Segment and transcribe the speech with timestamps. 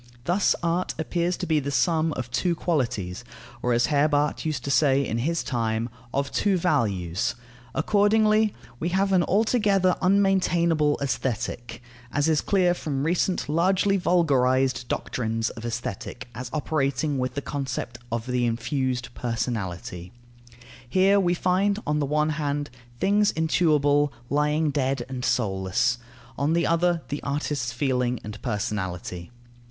[0.23, 3.23] Thus art appears to be the sum of two qualities,
[3.61, 7.35] or, as Herbart used to say in his time, of two values.
[7.75, 15.51] Accordingly we have an altogether unmaintainable Aesthetic, as is clear from recent largely vulgarized doctrines
[15.51, 20.11] of Aesthetic as operating with the concept of the infused personality.
[20.89, 25.99] Here we find, on the one hand, things intuible lying dead and soulless;
[26.39, 29.29] on the other, the artist's feeling and personality.